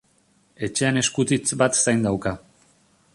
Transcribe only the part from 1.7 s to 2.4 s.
zain dauka.